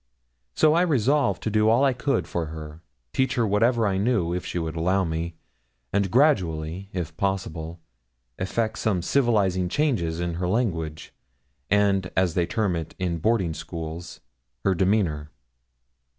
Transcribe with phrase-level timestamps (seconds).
[0.55, 2.81] So I resolved to do all I could for her
[3.13, 5.35] teach her whatever I knew, if she would allow me
[5.93, 7.79] and gradually, if possible,
[8.39, 11.13] effect some civilising changes in her language,
[11.69, 14.21] and, as they term it in boarding schools,
[14.63, 15.29] her demeanour.